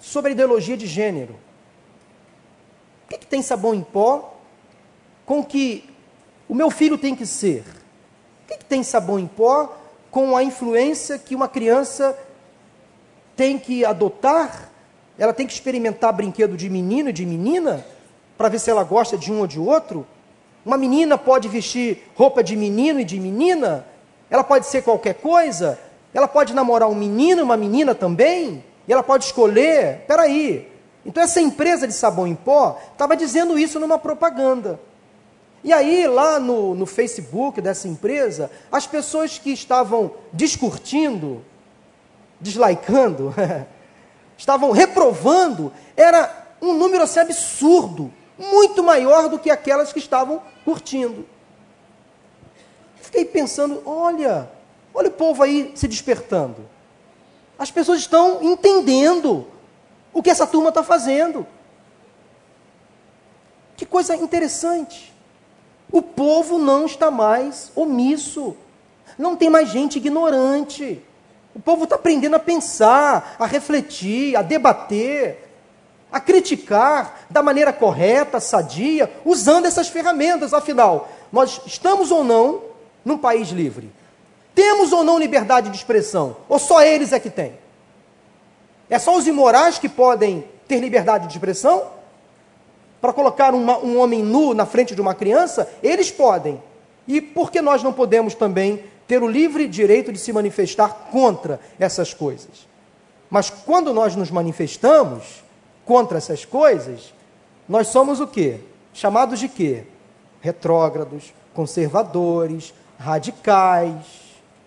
[0.00, 1.34] sobre a ideologia de gênero.
[3.04, 4.34] O que, que tem sabão em pó
[5.24, 5.88] com que
[6.48, 7.60] o meu filho tem que ser?
[8.44, 9.76] O que, que tem sabão em pó
[10.10, 12.18] com a influência que uma criança
[13.36, 14.70] tem que adotar
[15.20, 17.84] ela tem que experimentar brinquedo de menino e de menina
[18.38, 20.06] para ver se ela gosta de um ou de outro?
[20.64, 23.86] Uma menina pode vestir roupa de menino e de menina?
[24.28, 25.78] Ela pode ser qualquer coisa?
[26.12, 28.64] Ela pode namorar um menino e uma menina também?
[28.86, 30.04] E ela pode escolher?
[30.06, 30.68] Peraí.
[31.04, 34.78] Então essa empresa de sabão em pó estava dizendo isso numa propaganda.
[35.62, 41.44] E aí, lá no, no Facebook dessa empresa, as pessoas que estavam discutindo,
[42.40, 43.34] deslaicando,
[44.38, 48.10] estavam reprovando, era um número assim absurdo,
[48.40, 51.26] muito maior do que aquelas que estavam curtindo.
[52.96, 54.50] Fiquei pensando, olha,
[54.94, 56.68] olha o povo aí se despertando.
[57.58, 59.46] As pessoas estão entendendo
[60.12, 61.46] o que essa turma está fazendo.
[63.76, 65.12] Que coisa interessante.
[65.92, 68.56] O povo não está mais omisso.
[69.18, 71.02] Não tem mais gente ignorante.
[71.54, 75.49] O povo está aprendendo a pensar, a refletir, a debater,
[76.10, 80.52] a criticar da maneira correta, sadia, usando essas ferramentas.
[80.52, 82.62] Afinal, nós estamos ou não
[83.04, 83.90] num país livre?
[84.54, 86.36] Temos ou não liberdade de expressão?
[86.48, 87.54] Ou só eles é que têm?
[88.88, 91.84] É só os imorais que podem ter liberdade de expressão?
[93.00, 95.70] Para colocar uma, um homem nu na frente de uma criança?
[95.82, 96.62] Eles podem.
[97.06, 101.58] E por que nós não podemos também ter o livre direito de se manifestar contra
[101.80, 102.68] essas coisas.
[103.28, 105.42] Mas quando nós nos manifestamos
[105.90, 107.12] contra essas coisas,
[107.68, 108.60] nós somos o quê?
[108.94, 109.82] Chamados de quê?
[110.40, 113.96] Retrógrados, conservadores, radicais,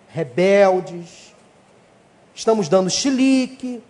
[0.06, 1.34] rebeldes.
[2.34, 3.82] Estamos dando chilique,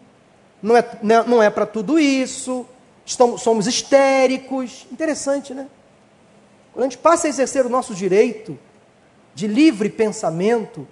[0.63, 2.65] não é, não é, é para tudo isso,
[3.05, 4.87] estamos, somos histéricos.
[4.93, 5.67] Interessante, né?
[6.73, 8.57] Quando a gente passa a exercer o nosso direito
[9.35, 10.87] de livre pensamento,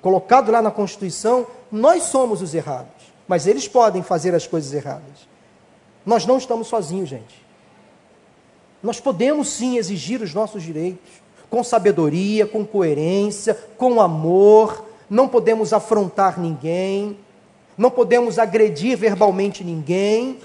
[0.00, 3.01] colocado lá na Constituição, nós somos os errados.
[3.26, 5.28] Mas eles podem fazer as coisas erradas.
[6.04, 7.42] Nós não estamos sozinhos, gente.
[8.82, 14.84] Nós podemos sim exigir os nossos direitos, com sabedoria, com coerência, com amor.
[15.08, 17.16] Não podemos afrontar ninguém,
[17.76, 20.38] não podemos agredir verbalmente ninguém,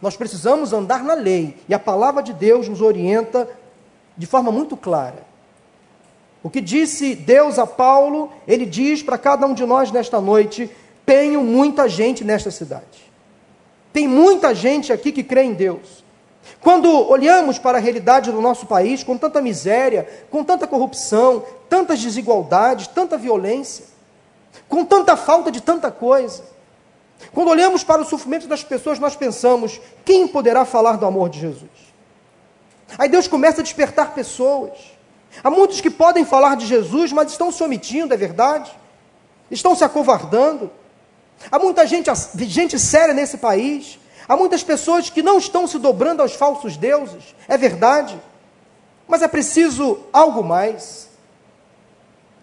[0.00, 1.56] Nós precisamos andar na lei.
[1.68, 3.48] E a palavra de Deus nos orienta
[4.16, 5.26] de forma muito clara.
[6.42, 10.70] O que disse Deus a Paulo, ele diz para cada um de nós nesta noite:
[11.08, 13.10] tenho muita gente nesta cidade.
[13.94, 16.04] Tem muita gente aqui que crê em Deus.
[16.60, 21.98] Quando olhamos para a realidade do nosso país, com tanta miséria, com tanta corrupção, tantas
[21.98, 23.86] desigualdades, tanta violência,
[24.68, 26.44] com tanta falta de tanta coisa,
[27.32, 31.40] quando olhamos para o sofrimento das pessoas, nós pensamos: quem poderá falar do amor de
[31.40, 31.70] Jesus?
[32.98, 34.72] Aí Deus começa a despertar pessoas.
[35.42, 38.70] Há muitos que podem falar de Jesus, mas estão se omitindo, é verdade?
[39.50, 40.70] Estão se acovardando.
[41.50, 43.98] Há muita gente, gente séria nesse país.
[44.28, 48.20] Há muitas pessoas que não estão se dobrando aos falsos deuses, é verdade.
[49.06, 51.08] Mas é preciso algo mais.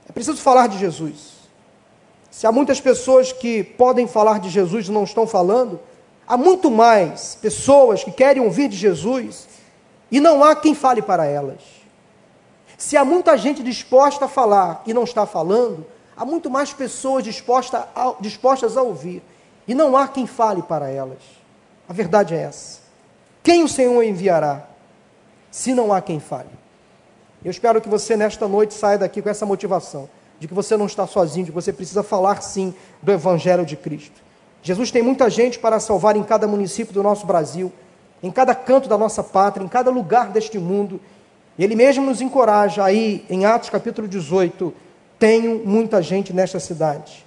[0.10, 1.36] É preciso falar de Jesus.
[2.31, 5.79] Se há muitas pessoas que podem falar de Jesus e não estão falando,
[6.27, 9.47] há muito mais pessoas que querem ouvir de Jesus
[10.12, 11.62] e não há quem fale para elas.
[12.77, 17.23] Se há muita gente disposta a falar e não está falando, há muito mais pessoas
[17.23, 19.21] dispostas a, dispostas a ouvir
[19.67, 21.19] e não há quem fale para elas.
[21.88, 22.80] A verdade é essa.
[23.43, 24.67] Quem o Senhor enviará
[25.51, 26.49] se não há quem fale?
[27.43, 30.86] Eu espero que você nesta noite saia daqui com essa motivação de que você não
[30.86, 34.23] está sozinho, de que você precisa falar sim do Evangelho de Cristo.
[34.62, 37.71] Jesus tem muita gente para salvar em cada município do nosso Brasil,
[38.21, 40.99] em cada canto da nossa pátria, em cada lugar deste mundo.
[41.58, 44.73] E Ele mesmo nos encoraja aí em Atos capítulo 18:
[45.19, 47.25] tenho muita gente nesta cidade.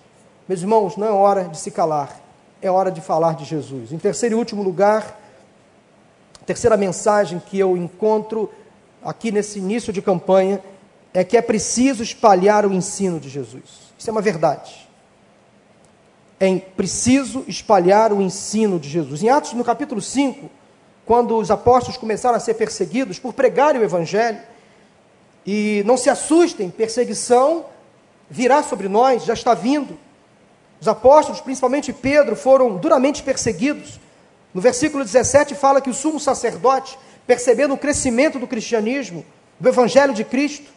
[0.48, 2.20] Meus irmãos, não é hora de se calar,
[2.60, 3.92] é hora de falar de Jesus.
[3.92, 5.18] Em terceiro e último lugar,
[6.46, 8.50] terceira mensagem que eu encontro
[9.04, 10.62] aqui nesse início de campanha
[11.12, 13.92] é que é preciso espalhar o ensino de Jesus.
[13.98, 14.88] Isso é uma verdade.
[16.40, 19.22] É preciso espalhar o ensino de Jesus.
[19.22, 20.48] Em Atos, no capítulo 5,
[21.04, 24.40] quando os apóstolos começaram a ser perseguidos por pregarem o Evangelho,
[25.46, 27.64] e não se assustem, perseguição
[28.30, 29.98] virá sobre nós, já está vindo.
[30.80, 33.98] Os apóstolos, principalmente Pedro, foram duramente perseguidos.
[34.52, 39.24] No versículo 17 fala que o sumo sacerdote, percebendo o crescimento do cristianismo,
[39.58, 40.70] do evangelho de Cristo,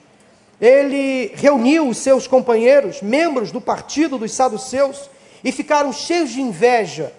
[0.59, 5.09] ele reuniu os seus companheiros, membros do partido dos saduceus,
[5.43, 7.11] e ficaram cheios de inveja,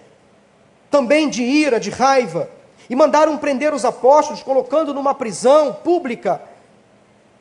[0.90, 2.48] também de ira, de raiva,
[2.88, 6.40] e mandaram prender os apóstolos, colocando numa prisão pública.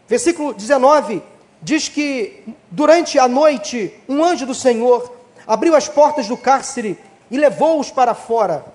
[0.07, 1.21] Versículo 19
[1.61, 5.13] diz que durante a noite um anjo do Senhor
[5.45, 6.97] abriu as portas do cárcere
[7.29, 8.65] e levou-os para fora.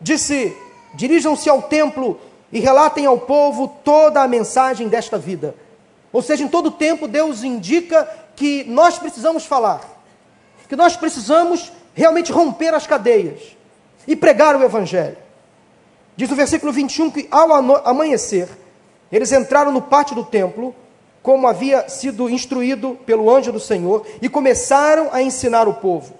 [0.00, 0.56] Disse:
[0.94, 2.18] Dirijam-se ao templo
[2.52, 5.54] e relatem ao povo toda a mensagem desta vida.
[6.12, 9.82] Ou seja, em todo tempo Deus indica que nós precisamos falar,
[10.68, 13.56] que nós precisamos realmente romper as cadeias
[14.06, 15.18] e pregar o Evangelho.
[16.16, 17.52] Diz no versículo 21 que ao
[17.84, 18.48] amanhecer,
[19.12, 20.74] eles entraram no pátio do templo,
[21.22, 26.14] como havia sido instruído pelo anjo do Senhor, e começaram a ensinar o povo.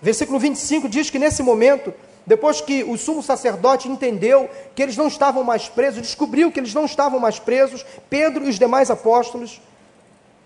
[0.00, 1.92] Versículo 25 diz que nesse momento
[2.26, 6.72] depois que o sumo sacerdote entendeu que eles não estavam mais presos, descobriu que eles
[6.72, 9.60] não estavam mais presos, Pedro e os demais apóstolos,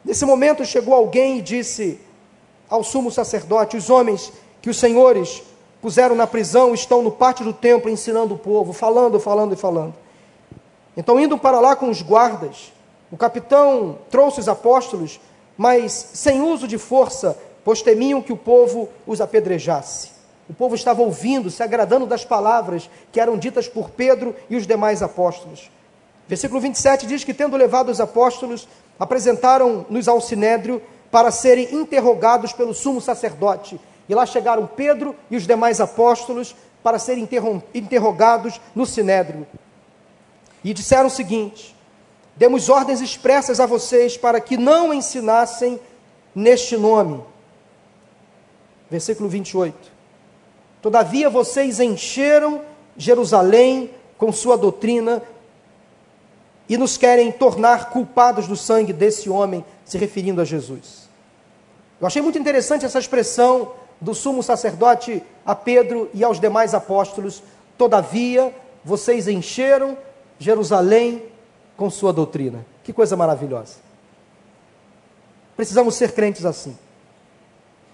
[0.04, 2.00] nesse momento chegou alguém e disse
[2.68, 4.32] ao sumo sacerdote: Os homens
[4.62, 5.42] que os senhores
[5.82, 9.94] puseram na prisão estão no pátio do templo ensinando o povo, falando, falando e falando.
[10.96, 12.72] Então, indo para lá com os guardas,
[13.10, 15.20] o capitão trouxe os apóstolos,
[15.56, 20.10] mas sem uso de força, pois temiam que o povo os apedrejasse.
[20.48, 24.66] O povo estava ouvindo, se agradando das palavras que eram ditas por Pedro e os
[24.66, 25.70] demais apóstolos.
[26.28, 32.74] Versículo 27 diz que, tendo levado os apóstolos, apresentaram-nos ao sinédrio para serem interrogados pelo
[32.74, 33.80] sumo sacerdote.
[34.08, 37.28] E lá chegaram Pedro e os demais apóstolos para serem
[37.74, 39.46] interrogados no sinédrio.
[40.62, 41.75] E disseram o seguinte:
[42.36, 45.80] Demos ordens expressas a vocês para que não ensinassem
[46.34, 47.22] neste nome.
[48.90, 49.90] Versículo 28.
[50.82, 52.60] Todavia vocês encheram
[52.96, 55.22] Jerusalém com sua doutrina
[56.68, 61.08] e nos querem tornar culpados do sangue desse homem, se referindo a Jesus.
[62.00, 67.42] Eu achei muito interessante essa expressão do sumo sacerdote a Pedro e aos demais apóstolos.
[67.78, 69.96] Todavia vocês encheram
[70.38, 71.22] Jerusalém
[71.76, 72.64] com sua doutrina.
[72.82, 73.76] Que coisa maravilhosa.
[75.56, 76.76] Precisamos ser crentes assim.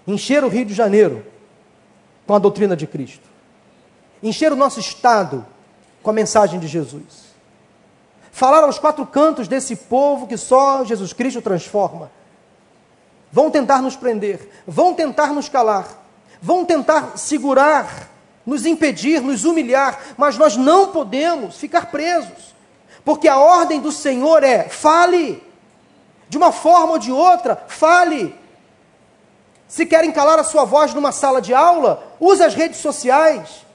[0.05, 1.25] Encher o Rio de Janeiro
[2.25, 3.27] com a doutrina de Cristo.
[4.21, 5.45] Encher o nosso estado
[6.01, 7.33] com a mensagem de Jesus.
[8.31, 12.11] Falar aos quatro cantos desse povo que só Jesus Cristo transforma.
[13.31, 15.87] Vão tentar nos prender, vão tentar nos calar,
[16.41, 18.13] vão tentar segurar
[18.45, 22.52] nos impedir, nos humilhar, mas nós não podemos ficar presos,
[23.05, 25.43] porque a ordem do Senhor é: fale,
[26.29, 28.35] de uma forma ou de outra, fale.
[29.67, 33.65] Se querem calar a sua voz numa sala de aula, use as redes sociais,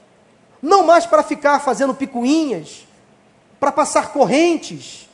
[0.61, 2.87] não mais para ficar fazendo picuinhas,
[3.59, 5.09] para passar correntes,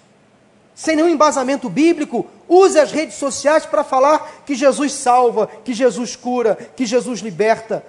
[0.76, 6.16] sem nenhum embasamento bíblico, use as redes sociais para falar que Jesus salva, que Jesus
[6.16, 7.84] cura, que Jesus liberta.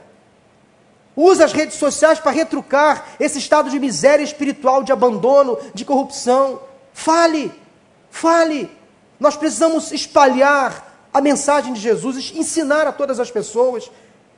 [1.16, 6.60] Use as redes sociais para retrucar esse estado de miséria espiritual, de abandono, de corrupção.
[6.92, 7.50] Fale,
[8.10, 8.70] fale.
[9.18, 13.90] Nós precisamos espalhar a mensagem de Jesus, ensinar a todas as pessoas.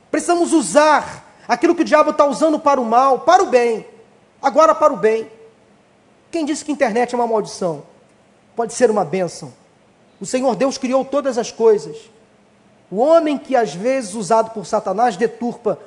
[0.09, 3.85] Precisamos usar aquilo que o diabo está usando para o mal, para o bem,
[4.41, 5.29] agora para o bem.
[6.31, 7.83] Quem disse que a internet é uma maldição?
[8.55, 9.51] Pode ser uma bênção.
[10.21, 11.97] O Senhor Deus criou todas as coisas.
[12.89, 15.77] O homem que às vezes usado por Satanás deturpa.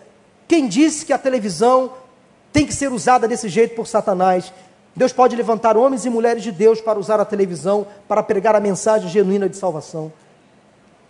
[0.53, 1.93] Quem disse que a televisão
[2.53, 4.53] tem que ser usada desse jeito por Satanás?
[4.95, 8.61] Deus pode levantar homens e mulheres de Deus para usar a televisão para pregar a
[8.61, 10.13] mensagem genuína de salvação.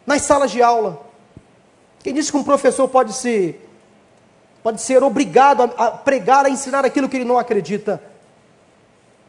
[0.06, 1.04] Nas salas de aula,
[2.04, 3.68] quem disse que um professor pode ser
[4.62, 8.00] pode ser obrigado a, a pregar, a ensinar aquilo que ele não acredita?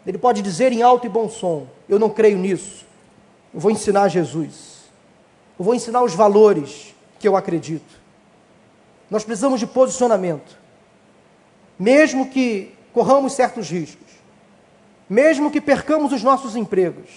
[0.06, 2.86] Ele pode dizer em alto e bom som: Eu não creio nisso.
[3.52, 4.84] Eu vou ensinar Jesus.
[5.58, 8.03] Eu vou ensinar os valores que eu acredito.
[9.14, 10.58] Nós precisamos de posicionamento.
[11.78, 14.08] Mesmo que corramos certos riscos,
[15.08, 17.12] mesmo que percamos os nossos empregos,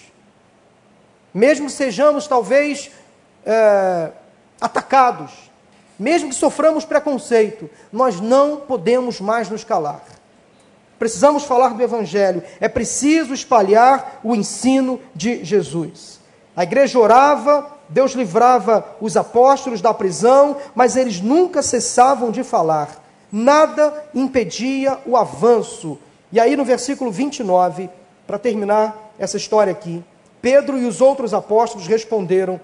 [1.33, 2.91] mesmo que sejamos talvez
[3.43, 4.11] é,
[4.61, 5.31] atacados,
[5.97, 10.03] mesmo que soframos preconceito, nós não podemos mais nos calar.
[10.99, 16.19] Precisamos falar do Evangelho, é preciso espalhar o ensino de Jesus.
[16.55, 23.03] A igreja orava, Deus livrava os apóstolos da prisão, mas eles nunca cessavam de falar.
[23.31, 25.97] Nada impedia o avanço.
[26.31, 27.89] E aí no versículo 29,
[28.25, 30.03] para terminar essa história aqui,
[30.41, 32.59] Pedro e os outros apóstolos responderam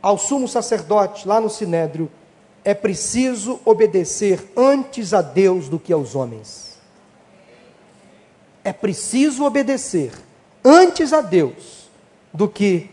[0.00, 2.10] ao sumo sacerdote lá no sinédrio:
[2.64, 6.78] é preciso obedecer antes a Deus do que aos homens.
[8.64, 10.12] É preciso obedecer
[10.64, 11.90] antes a Deus
[12.32, 12.88] do que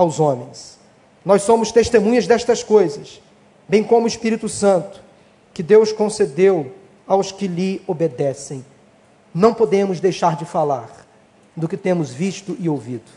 [0.00, 0.78] aos homens.
[1.24, 3.20] Nós somos testemunhas destas coisas,
[3.68, 5.02] bem como o Espírito Santo,
[5.52, 6.72] que Deus concedeu
[7.06, 8.64] aos que lhe obedecem.
[9.34, 11.06] Não podemos deixar de falar
[11.54, 13.10] do que temos visto e ouvido.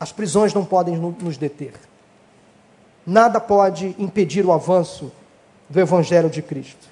[0.00, 1.74] As prisões não podem nos deter.
[3.06, 5.12] Nada pode impedir o avanço
[5.68, 6.88] do Evangelho de Cristo.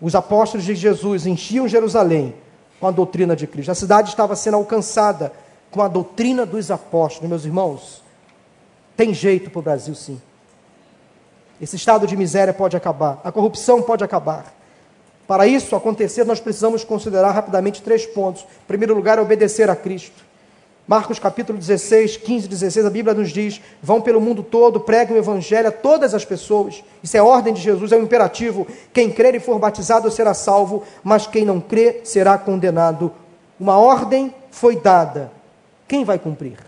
[0.00, 2.34] Os apóstolos de Jesus enchiam Jerusalém
[2.80, 3.70] com a doutrina de Cristo.
[3.70, 5.32] A cidade estava sendo alcançada
[5.70, 7.28] com a doutrina dos apóstolos.
[7.28, 8.02] Meus irmãos,
[8.96, 10.20] tem jeito para o Brasil, sim.
[11.60, 14.54] Esse estado de miséria pode acabar, a corrupção pode acabar.
[15.26, 18.42] Para isso acontecer, nós precisamos considerar rapidamente três pontos.
[18.42, 20.24] Em primeiro lugar, obedecer a Cristo.
[20.86, 25.18] Marcos capítulo 16, 15 16, a Bíblia nos diz: vão pelo mundo todo, preguem o
[25.18, 26.84] evangelho a todas as pessoas.
[27.02, 28.66] Isso é ordem de Jesus, é um imperativo.
[28.92, 33.10] Quem crer e for batizado será salvo, mas quem não crê será condenado.
[33.58, 35.32] Uma ordem foi dada.
[35.88, 36.58] Quem vai cumprir?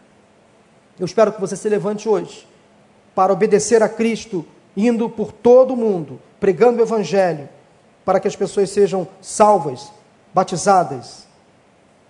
[0.99, 2.47] Eu espero que você se levante hoje
[3.15, 4.45] para obedecer a Cristo,
[4.77, 7.49] indo por todo o mundo, pregando o evangelho,
[8.05, 9.93] para que as pessoas sejam salvas,
[10.33, 11.27] batizadas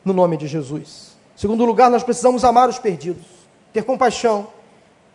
[0.04, 1.16] no nome de Jesus.
[1.34, 3.24] Segundo lugar, nós precisamos amar os perdidos,
[3.72, 4.48] ter compaixão.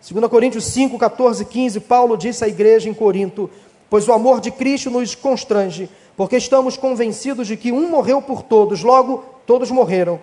[0.08, 3.50] 2 Coríntios 5, 14, 15, Paulo disse à igreja em Corinto:
[3.90, 8.42] Pois o amor de Cristo nos constrange, porque estamos convencidos de que um morreu por
[8.42, 10.20] todos, logo todos morreram.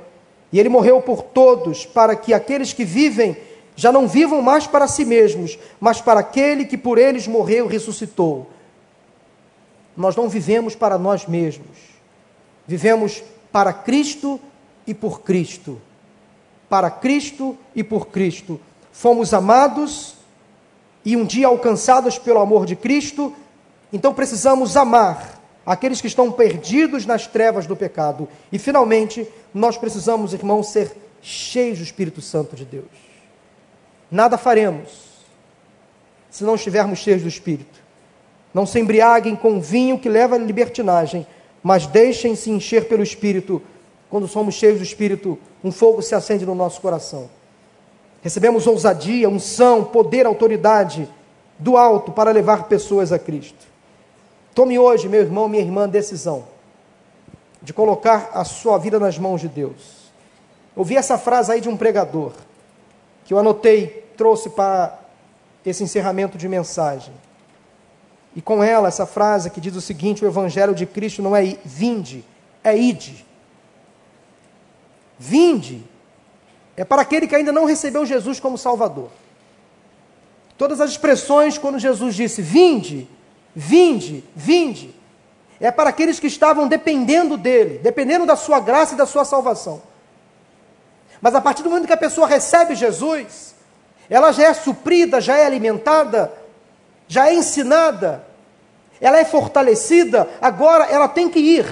[0.52, 3.36] E ele morreu por todos, para que aqueles que vivem
[3.76, 7.72] já não vivam mais para si mesmos, mas para aquele que por eles morreu e
[7.72, 8.50] ressuscitou.
[9.96, 11.78] Nós não vivemos para nós mesmos,
[12.66, 14.40] vivemos para Cristo
[14.86, 15.80] e por Cristo
[16.70, 18.60] para Cristo e por Cristo.
[18.92, 20.14] Fomos amados
[21.04, 23.34] e um dia alcançados pelo amor de Cristo,
[23.92, 28.28] então precisamos amar aqueles que estão perdidos nas trevas do pecado.
[28.50, 30.92] E finalmente, nós precisamos, irmãos, ser
[31.22, 32.84] cheios do Espírito Santo de Deus.
[34.10, 35.10] Nada faremos
[36.30, 37.80] se não estivermos cheios do Espírito.
[38.54, 41.26] Não se embriaguem com vinho que leva à libertinagem,
[41.62, 43.62] mas deixem-se encher pelo Espírito
[44.10, 47.30] quando somos cheios do Espírito, um fogo se acende no nosso coração.
[48.20, 51.08] Recebemos ousadia, unção, poder, autoridade
[51.56, 53.70] do alto para levar pessoas a Cristo.
[54.54, 56.44] Tome hoje, meu irmão, minha irmã, decisão
[57.62, 60.10] de colocar a sua vida nas mãos de Deus.
[60.74, 62.32] Ouvi essa frase aí de um pregador,
[63.24, 64.98] que eu anotei, trouxe para
[65.64, 67.12] esse encerramento de mensagem.
[68.34, 71.44] e com ela essa frase que diz o seguinte: o evangelho de Cristo não é
[71.64, 72.24] vinde,
[72.62, 73.26] é ide.
[75.18, 75.84] Vinde
[76.76, 79.10] é para aquele que ainda não recebeu Jesus como Salvador.
[80.56, 83.06] Todas as expressões, quando Jesus disse vinde,
[83.54, 84.94] vinde, vinde,
[85.60, 89.82] é para aqueles que estavam dependendo dele, dependendo da sua graça e da sua salvação.
[91.20, 93.54] Mas a partir do momento que a pessoa recebe Jesus,
[94.08, 96.32] ela já é suprida, já é alimentada,
[97.06, 98.24] já é ensinada,
[99.00, 101.66] ela é fortalecida, agora ela tem que ir.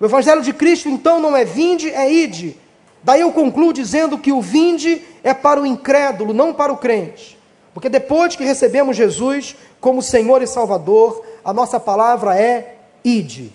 [0.00, 2.58] O Evangelho de Cristo, então, não é vinde, é ide.
[3.04, 7.38] Daí eu concluo dizendo que o vinde é para o incrédulo, não para o crente.
[7.74, 13.52] Porque depois que recebemos Jesus como Senhor e Salvador, a nossa palavra é ide.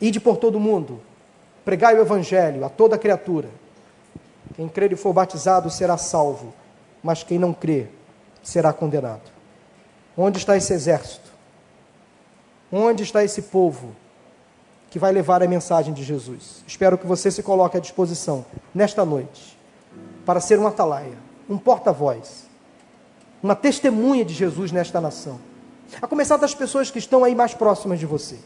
[0.00, 1.00] Ide por todo mundo.
[1.64, 3.48] Pregai o Evangelho a toda criatura.
[4.54, 6.52] Quem crer e for batizado será salvo,
[7.02, 7.90] mas quem não crer
[8.42, 9.30] será condenado.
[10.16, 11.30] Onde está esse exército?
[12.70, 13.94] Onde está esse povo
[14.90, 16.62] que vai levar a mensagem de Jesus?
[16.66, 18.44] Espero que você se coloque à disposição
[18.74, 19.58] nesta noite
[20.26, 21.16] para ser um atalaia,
[21.48, 22.41] um porta-voz,
[23.42, 25.40] uma testemunha de Jesus nesta nação.
[26.00, 28.38] A começar das pessoas que estão aí mais próximas de você.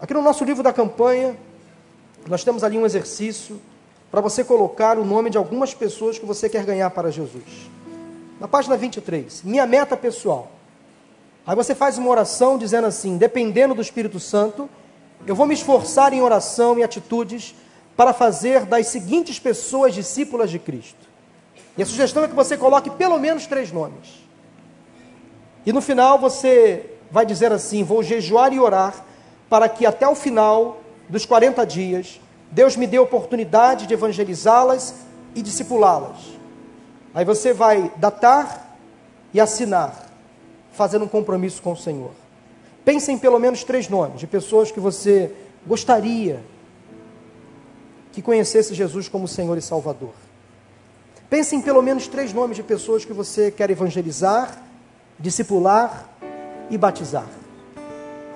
[0.00, 1.36] Aqui no nosso livro da campanha,
[2.28, 3.60] nós temos ali um exercício
[4.10, 7.70] para você colocar o nome de algumas pessoas que você quer ganhar para Jesus.
[8.38, 10.52] Na página 23, minha meta pessoal.
[11.46, 14.68] Aí você faz uma oração dizendo assim: dependendo do Espírito Santo,
[15.26, 17.54] eu vou me esforçar em oração e atitudes
[17.96, 21.11] para fazer das seguintes pessoas discípulas de Cristo.
[21.76, 24.22] E a sugestão é que você coloque pelo menos três nomes.
[25.64, 29.04] E no final você vai dizer assim: vou jejuar e orar
[29.48, 32.20] para que até o final dos 40 dias
[32.50, 34.94] Deus me deu a oportunidade de evangelizá-las
[35.34, 36.18] e discipulá-las.
[37.14, 38.76] Aí você vai datar
[39.32, 40.10] e assinar,
[40.72, 42.10] fazendo um compromisso com o Senhor.
[42.84, 45.32] Pense em pelo menos três nomes de pessoas que você
[45.66, 46.42] gostaria
[48.12, 50.12] que conhecesse Jesus como Senhor e Salvador.
[51.32, 54.54] Pense em pelo menos três nomes de pessoas que você quer evangelizar,
[55.18, 56.06] discipular
[56.68, 57.24] e batizar.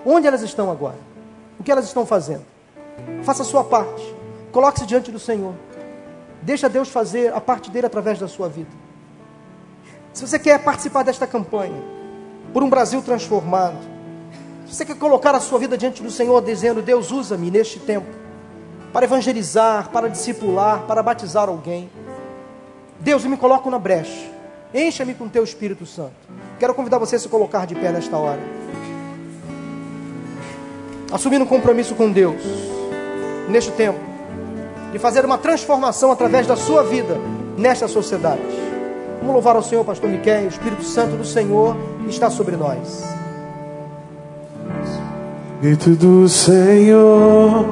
[0.03, 0.97] Onde elas estão agora?
[1.61, 2.47] O que elas estão fazendo?
[3.23, 4.03] Faça a sua parte.
[4.51, 5.53] Coloque-se diante do Senhor.
[6.41, 8.71] Deixa Deus fazer a parte dele através da sua vida.
[10.15, 11.83] Se você quer participar desta campanha,
[12.51, 13.77] por um Brasil transformado,
[14.67, 18.09] se você quer colocar a sua vida diante do Senhor, dizendo: Deus, usa-me neste tempo,
[18.91, 21.91] para evangelizar, para discipular, para batizar alguém.
[23.01, 24.31] Deus, eu me coloco na brecha.
[24.75, 26.13] Encha-me com teu Espírito Santo.
[26.59, 28.41] Quero convidar você a se colocar de pé nesta hora.
[31.13, 32.43] Assumindo um compromisso com Deus
[33.49, 34.01] neste tempo,
[34.93, 37.17] de fazer uma transformação através da sua vida
[37.57, 38.43] nesta sociedade.
[39.21, 41.77] Vamos louvar ao Senhor, Pastor Miquel, o Espírito Santo do Senhor
[42.09, 43.05] está sobre nós.
[45.55, 47.67] Espírito do Senhor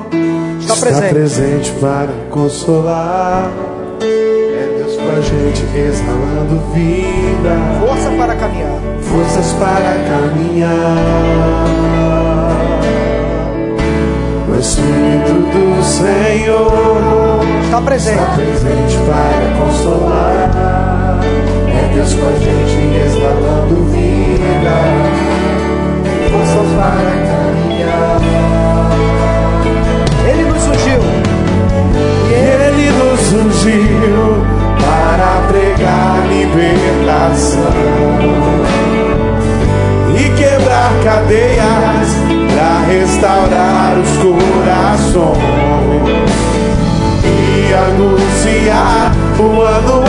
[0.61, 3.74] está presente, está presente para consolar.
[5.14, 10.72] A gente exalando vida, força para caminhar, forças para caminhar.
[14.48, 18.18] O Espírito do Senhor está presente.
[18.18, 21.20] está presente para consolar.
[21.68, 24.74] É Deus com a gente exalando vida,
[26.32, 28.20] forças para caminhar.
[30.28, 31.00] Ele nos ungiu.
[32.28, 37.72] E Ele nos ungiu para pregar libertação
[40.16, 42.09] e quebrar cadeias
[42.55, 45.45] para restaurar os corações
[47.24, 50.03] e anunciar o ano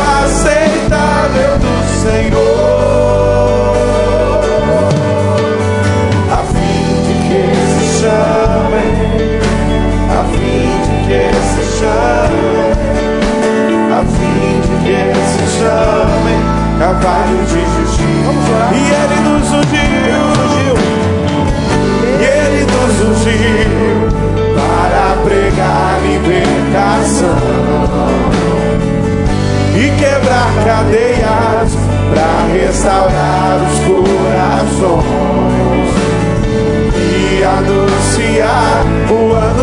[16.95, 18.59] cavalo de justiça.
[18.73, 20.23] E ele nos ungiu,
[22.19, 24.09] e ele nos ungiu
[24.55, 27.37] para pregar libertação.
[29.75, 31.69] E quebrar cadeias
[32.09, 35.15] para restaurar os corações.
[36.97, 39.54] E anunciar o ano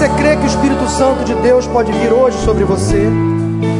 [0.00, 3.06] Você crê que o Espírito Santo de Deus pode vir hoje sobre você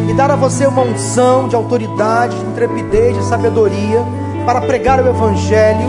[0.06, 4.04] e dar a você uma unção de autoridade, de intrepidez, de sabedoria
[4.44, 5.88] para pregar o Evangelho,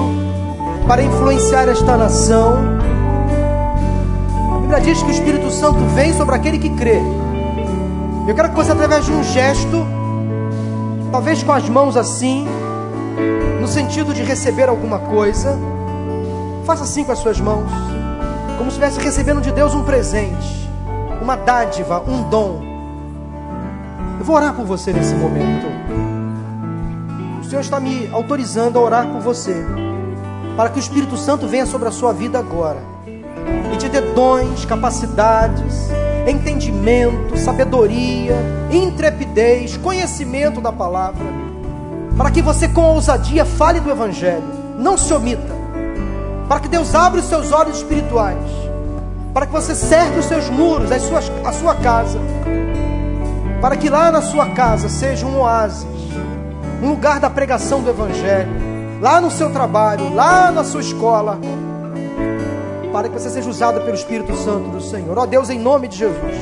[0.88, 2.60] para influenciar esta nação.
[4.56, 7.02] A Bíblia diz que o Espírito Santo vem sobre aquele que crê.
[8.26, 9.86] Eu quero que você, através de um gesto,
[11.12, 12.48] talvez com as mãos assim,
[13.60, 15.60] no sentido de receber alguma coisa,
[16.64, 17.70] faça assim com as suas mãos,
[18.62, 20.70] como se estivesse recebendo de Deus um presente,
[21.20, 22.62] uma dádiva, um dom.
[24.20, 25.66] Eu vou orar por você nesse momento.
[27.42, 29.66] O Senhor está me autorizando a orar por você,
[30.56, 32.78] para que o Espírito Santo venha sobre a sua vida agora
[33.74, 35.90] e te dê dons, capacidades,
[36.28, 38.36] entendimento, sabedoria,
[38.70, 41.26] intrepidez, conhecimento da palavra,
[42.16, 44.44] para que você com ousadia fale do Evangelho,
[44.78, 45.61] não se omita,
[46.52, 48.38] para que Deus abra os seus olhos espirituais,
[49.34, 52.20] para que você cerque os seus muros, as suas, a sua casa,
[53.62, 55.88] para que lá na sua casa seja um oásis,
[56.84, 58.52] um lugar da pregação do Evangelho,
[59.00, 61.40] lá no seu trabalho, lá na sua escola,
[62.92, 65.18] para que você seja usado pelo Espírito Santo do Senhor.
[65.18, 66.36] Ó Deus, em nome de Jesus,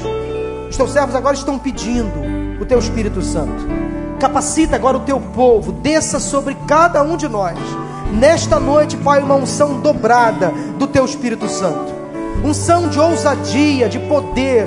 [0.71, 3.63] os teus servos agora estão pedindo o teu Espírito Santo.
[4.19, 7.59] Capacita agora o teu povo, desça sobre cada um de nós.
[8.11, 11.93] Nesta noite, Pai, uma unção dobrada do teu Espírito Santo.
[12.43, 14.65] Unção de ousadia, de poder,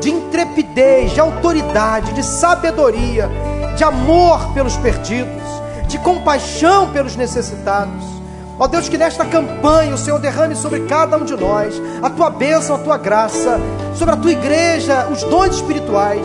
[0.00, 3.30] de intrepidez, de autoridade, de sabedoria,
[3.76, 5.42] de amor pelos perdidos,
[5.88, 8.22] de compaixão pelos necessitados
[8.58, 12.30] Ó Deus, que nesta campanha o Senhor derrame sobre cada um de nós a tua
[12.30, 13.58] bênção, a tua graça,
[13.94, 16.24] sobre a tua igreja, os dons espirituais,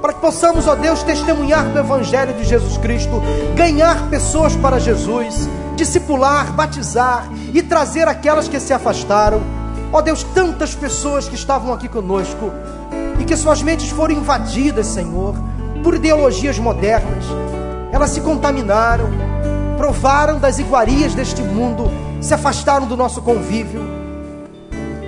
[0.00, 3.22] para que possamos, ó Deus, testemunhar do Evangelho de Jesus Cristo,
[3.56, 5.48] ganhar pessoas para Jesus,
[5.84, 9.42] discipular, batizar e trazer aquelas que se afastaram.
[9.92, 12.52] Ó Deus, tantas pessoas que estavam aqui conosco
[13.20, 15.34] e que suas mentes foram invadidas, Senhor,
[15.82, 17.24] por ideologias modernas,
[17.92, 19.10] elas se contaminaram
[19.82, 23.80] provaram das iguarias deste mundo, se afastaram do nosso convívio.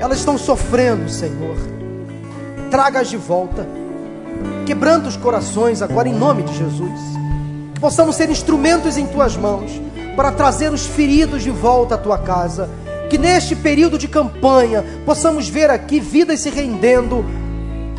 [0.00, 1.56] Elas estão sofrendo, Senhor.
[2.72, 3.68] Traga-as de volta,
[4.66, 7.00] quebrando os corações agora em nome de Jesus.
[7.80, 9.80] Possamos ser instrumentos em tuas mãos
[10.16, 12.68] para trazer os feridos de volta à tua casa.
[13.08, 17.24] Que neste período de campanha possamos ver aqui vidas se rendendo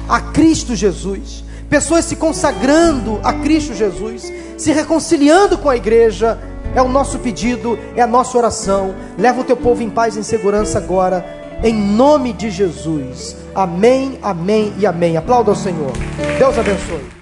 [0.07, 6.38] a Cristo Jesus, pessoas se consagrando a Cristo Jesus, se reconciliando com a igreja
[6.76, 8.93] é o nosso pedido, é a nossa oração.
[9.18, 11.26] Leva o teu povo em paz e em segurança agora,
[11.63, 13.36] em nome de Jesus.
[13.55, 15.16] Amém, amém e amém.
[15.16, 15.93] Aplauda ao Senhor.
[16.38, 17.14] Deus abençoe.